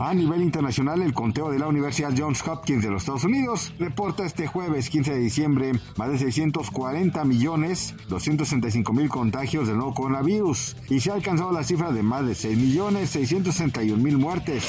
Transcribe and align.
A 0.00 0.14
nivel 0.14 0.42
internacional, 0.42 1.02
el 1.02 1.12
conteo 1.12 1.50
de 1.50 1.58
la 1.58 1.66
Universidad 1.66 2.14
Johns 2.16 2.46
Hopkins 2.46 2.84
de 2.84 2.90
los 2.90 3.02
Estados 3.02 3.24
Unidos 3.24 3.72
reporta 3.80 4.24
este 4.24 4.46
jueves 4.46 4.90
15 4.90 5.14
de 5.14 5.18
diciembre 5.18 5.72
más 5.96 6.10
de 6.10 6.18
640 6.18 7.24
millones 7.24 7.96
265 8.08 8.92
mil 8.92 9.08
contagios 9.08 9.66
del 9.66 9.78
nuevo 9.78 9.94
coronavirus 9.94 10.76
y 10.88 11.00
se 11.00 11.10
ha 11.10 11.14
alcanzado 11.14 11.50
la 11.50 11.64
cifra 11.64 11.90
de 11.90 12.04
más 12.04 12.24
de 12.24 12.36
6 12.36 12.56
millones 12.56 13.10
661 13.10 14.00
mil 14.00 14.18
muertes. 14.18 14.64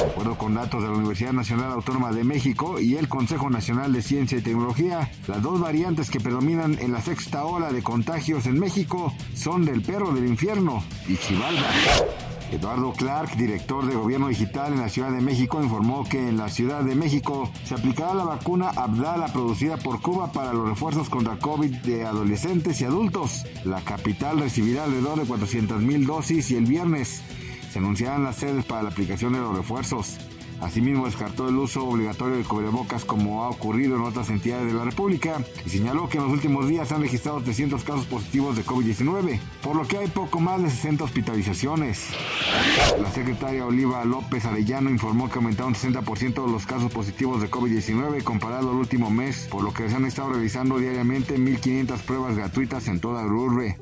De 0.00 0.06
acuerdo 0.10 0.36
con 0.36 0.54
datos 0.54 0.82
de 0.82 0.88
la 0.88 0.96
Universidad 0.96 1.32
Nacional 1.32 1.70
Autónoma 1.70 2.10
de 2.10 2.24
México 2.24 2.80
y 2.80 2.96
el 2.96 3.08
Consejo 3.08 3.50
Nacional 3.50 3.92
de 3.92 4.02
Ciencia 4.02 4.38
y 4.38 4.42
Tecnología, 4.42 5.08
las 5.28 5.40
dos 5.40 5.60
variantes 5.60 6.10
que 6.10 6.18
predominan 6.18 6.76
en 6.80 6.92
la 6.92 7.00
sexta 7.00 7.44
ola 7.44 7.70
de 7.70 7.84
contagios 7.84 8.46
en 8.46 8.58
México 8.58 9.14
son 9.34 9.64
del 9.64 9.82
perro 9.82 10.12
del 10.12 10.26
infierno 10.26 10.82
y 11.06 11.16
Chivalda. 11.16 11.70
Eduardo 12.50 12.92
Clark, 12.92 13.36
director 13.36 13.86
de 13.86 13.94
Gobierno 13.94 14.28
Digital 14.28 14.72
en 14.72 14.80
la 14.80 14.88
Ciudad 14.88 15.10
de 15.10 15.20
México, 15.20 15.62
informó 15.62 16.04
que 16.04 16.28
en 16.28 16.36
la 16.36 16.48
Ciudad 16.48 16.82
de 16.82 16.94
México 16.94 17.50
se 17.64 17.74
aplicará 17.74 18.14
la 18.14 18.24
vacuna 18.24 18.70
Abdala 18.70 19.28
producida 19.32 19.76
por 19.76 20.00
Cuba 20.00 20.32
para 20.32 20.52
los 20.52 20.68
refuerzos 20.68 21.08
contra 21.08 21.38
COVID 21.38 21.76
de 21.78 22.06
adolescentes 22.06 22.80
y 22.80 22.84
adultos. 22.84 23.44
La 23.64 23.80
capital 23.82 24.40
recibirá 24.40 24.84
alrededor 24.84 25.20
de 25.20 25.26
400 25.26 25.82
mil 25.82 26.06
dosis 26.06 26.50
y 26.50 26.56
el 26.56 26.64
viernes 26.64 27.22
se 27.72 27.78
anunciarán 27.78 28.24
las 28.24 28.36
sedes 28.36 28.64
para 28.64 28.82
la 28.82 28.88
aplicación 28.88 29.34
de 29.34 29.40
los 29.40 29.56
refuerzos. 29.56 30.18
Asimismo, 30.60 31.06
descartó 31.06 31.48
el 31.48 31.56
uso 31.56 31.86
obligatorio 31.86 32.36
de 32.36 32.44
cubrebocas 32.44 33.04
como 33.04 33.44
ha 33.44 33.48
ocurrido 33.48 33.96
en 33.96 34.02
otras 34.02 34.28
entidades 34.30 34.66
de 34.66 34.78
la 34.78 34.84
República 34.84 35.42
y 35.64 35.70
señaló 35.70 36.08
que 36.08 36.18
en 36.18 36.24
los 36.24 36.32
últimos 36.32 36.68
días 36.68 36.90
han 36.92 37.02
registrado 37.02 37.40
300 37.40 37.84
casos 37.84 38.06
positivos 38.06 38.56
de 38.56 38.64
COVID-19, 38.64 39.38
por 39.62 39.76
lo 39.76 39.86
que 39.86 39.98
hay 39.98 40.08
poco 40.08 40.40
más 40.40 40.62
de 40.62 40.70
60 40.70 41.04
hospitalizaciones. 41.04 42.08
La 43.00 43.10
secretaria 43.10 43.66
Oliva 43.66 44.04
López 44.04 44.44
Arellano 44.44 44.90
informó 44.90 45.30
que 45.30 45.38
aumentaron 45.38 45.74
60% 45.74 46.50
los 46.50 46.66
casos 46.66 46.90
positivos 46.90 47.40
de 47.40 47.50
COVID-19 47.50 48.22
comparado 48.24 48.70
al 48.70 48.76
último 48.76 49.10
mes, 49.10 49.46
por 49.50 49.62
lo 49.62 49.72
que 49.72 49.88
se 49.88 49.94
han 49.94 50.06
estado 50.06 50.30
realizando 50.30 50.78
diariamente 50.78 51.38
1.500 51.38 51.98
pruebas 52.00 52.36
gratuitas 52.36 52.88
en 52.88 53.00
toda 53.00 53.24
Urbe. 53.26 53.76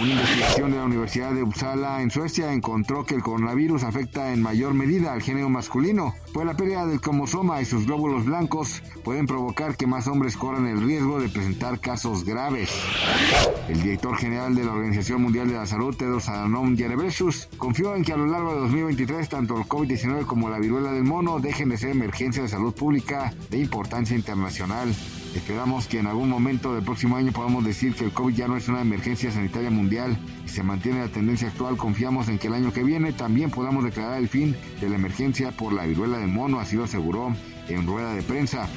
Una 0.00 0.12
investigación 0.12 0.70
de 0.70 0.76
la 0.78 0.84
Universidad 0.84 1.32
de 1.32 1.42
Uppsala 1.42 2.02
en 2.02 2.10
Suecia 2.10 2.52
encontró 2.52 3.04
que 3.04 3.14
el 3.14 3.22
coronavirus 3.22 3.84
afecta 3.84 4.32
en 4.32 4.42
mayor 4.42 4.74
medida 4.74 5.12
al 5.12 5.22
género 5.22 5.48
masculino, 5.48 6.07
pues 6.32 6.46
la 6.46 6.56
pérdida 6.56 6.86
del 6.86 7.00
cromosoma 7.00 7.60
y 7.60 7.64
sus 7.64 7.86
glóbulos 7.86 8.24
blancos 8.24 8.82
pueden 9.04 9.26
provocar 9.26 9.76
que 9.76 9.86
más 9.86 10.06
hombres 10.06 10.36
corran 10.36 10.66
el 10.66 10.82
riesgo 10.82 11.20
de 11.20 11.28
presentar 11.28 11.80
casos 11.80 12.24
graves. 12.24 12.70
El 13.68 13.82
director 13.82 14.16
general 14.16 14.54
de 14.54 14.64
la 14.64 14.72
Organización 14.72 15.22
Mundial 15.22 15.48
de 15.48 15.54
la 15.54 15.66
Salud, 15.66 15.96
Tedros 15.96 16.28
Adhanom 16.28 16.76
Ghebreyesus, 16.76 17.48
confió 17.56 17.94
en 17.96 18.04
que 18.04 18.12
a 18.12 18.16
lo 18.16 18.26
largo 18.26 18.54
de 18.54 18.60
2023 18.60 19.28
tanto 19.28 19.56
el 19.56 19.64
COVID-19 19.64 20.26
como 20.26 20.48
la 20.48 20.58
viruela 20.58 20.92
del 20.92 21.04
mono 21.04 21.40
dejen 21.40 21.68
de 21.68 21.78
ser 21.78 21.90
emergencia 21.90 22.42
de 22.42 22.48
salud 22.48 22.74
pública 22.74 23.32
de 23.50 23.58
importancia 23.58 24.16
internacional. 24.16 24.94
Esperamos 25.38 25.86
que 25.86 26.00
en 26.00 26.08
algún 26.08 26.28
momento 26.28 26.74
del 26.74 26.82
próximo 26.82 27.16
año 27.16 27.30
podamos 27.30 27.64
decir 27.64 27.94
que 27.94 28.04
el 28.04 28.10
COVID 28.10 28.34
ya 28.34 28.48
no 28.48 28.56
es 28.56 28.68
una 28.68 28.80
emergencia 28.80 29.30
sanitaria 29.30 29.70
mundial 29.70 30.18
y 30.44 30.48
se 30.48 30.64
mantiene 30.64 30.98
la 30.98 31.08
tendencia 31.08 31.46
actual. 31.46 31.76
Confiamos 31.76 32.28
en 32.28 32.40
que 32.40 32.48
el 32.48 32.54
año 32.54 32.72
que 32.72 32.82
viene 32.82 33.12
también 33.12 33.48
podamos 33.48 33.84
declarar 33.84 34.18
el 34.18 34.28
fin 34.28 34.56
de 34.80 34.88
la 34.88 34.96
emergencia 34.96 35.52
por 35.52 35.72
la 35.72 35.86
viruela 35.86 36.18
del 36.18 36.26
mono, 36.26 36.58
así 36.58 36.74
lo 36.74 36.84
aseguró 36.84 37.32
en 37.68 37.86
rueda 37.86 38.14
de 38.14 38.22
prensa. 38.22 38.68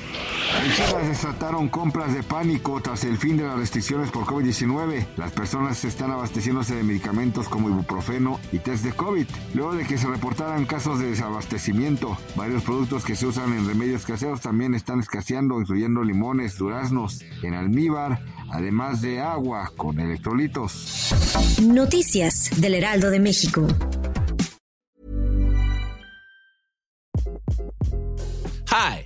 En 0.60 0.72
China 0.74 1.00
desataron 1.08 1.70
compras 1.70 2.14
de 2.14 2.24
pánico 2.24 2.82
tras 2.82 3.04
el 3.06 3.18
fin 3.18 3.38
de 3.38 3.44
las 3.44 3.58
restricciones 3.58 4.12
por 4.12 4.26
COVID-19. 4.26 5.08
Las 5.18 5.32
personas 5.32 5.84
están 5.86 6.12
abasteciéndose 6.12 6.76
de 6.76 6.84
medicamentos 6.84 7.48
como 7.48 7.70
ibuprofeno 7.70 8.40
y 8.52 8.60
test 8.60 8.84
de 8.84 8.92
COVID, 8.92 9.26
luego 9.54 9.74
de 9.74 9.86
que 9.86 9.98
se 9.98 10.08
reportaran 10.08 10.66
casos 10.66 11.00
de 11.00 11.10
desabastecimiento. 11.10 12.18
Varios 12.36 12.64
productos 12.64 13.04
que 13.06 13.16
se 13.16 13.26
usan 13.26 13.54
en 13.54 13.68
remedios 13.68 14.06
caseros 14.06 14.42
también 14.42 14.76
están 14.76 15.00
escaseando, 15.00 15.60
incluyendo 15.60 16.04
limones, 16.04 16.58
duraznos, 16.58 17.22
en 17.42 17.54
almíbar, 17.54 18.22
además 18.52 19.02
de 19.02 19.22
agua 19.22 19.72
con 19.78 20.00
electrolitos. 20.00 21.14
Noticias 21.62 22.52
del 22.58 22.76
Heraldo 22.76 23.10
de 23.10 23.20
México. 23.20 23.68
Hi, 28.68 29.06